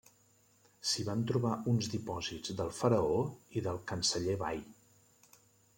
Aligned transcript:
S'hi 0.91 1.03
van 1.09 1.21
trobar 1.31 1.51
uns 1.73 1.89
dipòsits 1.97 2.57
del 2.63 2.73
faraó 2.81 3.21
i 3.61 3.65
del 3.69 3.79
canceller 3.95 4.39
Bai. 4.47 4.65